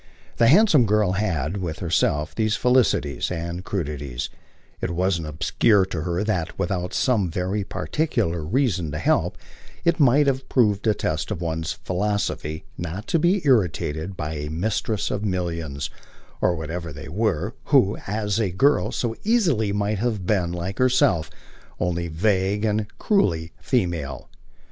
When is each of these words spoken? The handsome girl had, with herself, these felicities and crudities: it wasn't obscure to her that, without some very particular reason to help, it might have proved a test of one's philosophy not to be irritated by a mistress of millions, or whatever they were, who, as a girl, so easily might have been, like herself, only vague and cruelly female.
The 0.37 0.47
handsome 0.47 0.87
girl 0.87 1.11
had, 1.11 1.57
with 1.57 1.77
herself, 1.77 2.33
these 2.33 2.55
felicities 2.55 3.29
and 3.29 3.63
crudities: 3.63 4.31
it 4.81 4.89
wasn't 4.89 5.27
obscure 5.27 5.85
to 5.85 6.01
her 6.01 6.23
that, 6.23 6.57
without 6.57 6.91
some 6.95 7.29
very 7.29 7.63
particular 7.63 8.43
reason 8.43 8.89
to 8.93 8.97
help, 8.97 9.37
it 9.85 9.99
might 9.99 10.25
have 10.25 10.49
proved 10.49 10.87
a 10.87 10.95
test 10.95 11.29
of 11.29 11.39
one's 11.39 11.73
philosophy 11.73 12.63
not 12.79 13.05
to 13.09 13.19
be 13.19 13.43
irritated 13.45 14.17
by 14.17 14.33
a 14.33 14.49
mistress 14.49 15.11
of 15.11 15.23
millions, 15.23 15.91
or 16.41 16.55
whatever 16.55 16.91
they 16.91 17.07
were, 17.07 17.53
who, 17.65 17.95
as 18.07 18.39
a 18.39 18.49
girl, 18.49 18.91
so 18.91 19.15
easily 19.23 19.71
might 19.71 19.99
have 19.99 20.25
been, 20.25 20.51
like 20.51 20.79
herself, 20.79 21.29
only 21.79 22.07
vague 22.07 22.65
and 22.65 22.87
cruelly 22.97 23.51
female. 23.61 24.31